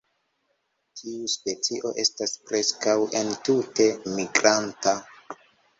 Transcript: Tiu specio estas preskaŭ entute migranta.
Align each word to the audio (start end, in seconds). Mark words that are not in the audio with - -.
Tiu 1.01 1.27
specio 1.33 1.93
estas 2.05 2.35
preskaŭ 2.49 2.99
entute 3.21 3.91
migranta. 4.19 5.01